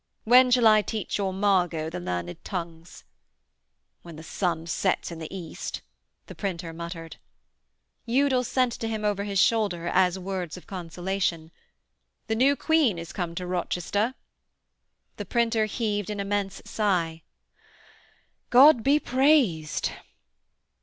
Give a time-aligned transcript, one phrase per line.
[0.23, 3.03] 'When shall I teach your Margot the learned tongues?'
[4.01, 5.81] 'When the sun sets in the East,'
[6.25, 7.17] the printer muttered.
[8.07, 11.51] Udal sent to him over his shoulder, as words of consolation:
[12.25, 14.15] 'The new Queen is come to Rochester.'
[15.17, 17.21] The printer heaved an immense sigh:
[18.49, 19.91] 'God be praised!'